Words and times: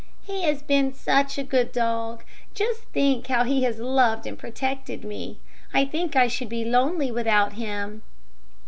"He 0.23 0.41
has 0.45 0.63
been 0.63 0.95
such 0.95 1.37
a 1.37 1.43
good 1.43 1.71
dog. 1.71 2.23
Just 2.55 2.85
think 2.85 3.27
how 3.27 3.43
he 3.43 3.61
has 3.65 3.77
loved 3.77 4.25
and 4.25 4.35
protected 4.35 5.05
me. 5.05 5.37
I 5.75 5.85
think 5.85 6.15
I 6.15 6.27
should 6.27 6.49
be 6.49 6.65
lonely 6.65 7.11
without 7.11 7.53
him." 7.53 8.01